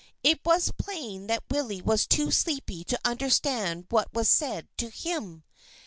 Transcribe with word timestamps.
It 0.23 0.39
was 0.43 0.71
plain 0.79 1.27
that 1.27 1.43
Willie 1.51 1.79
was 1.83 2.07
too 2.07 2.31
sleepy 2.31 2.83
to 2.85 2.99
understand 3.05 3.85
what 3.91 4.11
was 4.15 4.27
said 4.27 4.67
to 4.77 4.89
him. 4.89 5.43